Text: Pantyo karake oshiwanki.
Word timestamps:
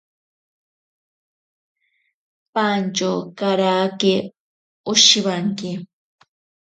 Pantyo 2.53 3.11
karake 3.37 4.13
oshiwanki. 4.91 5.71